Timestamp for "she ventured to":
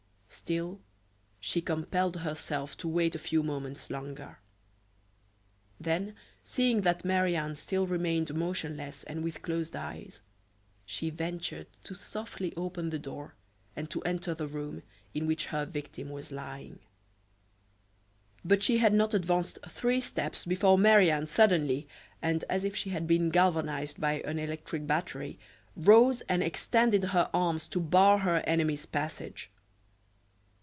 10.85-11.93